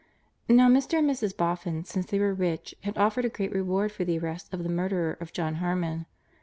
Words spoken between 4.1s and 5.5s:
arrest of the murderer of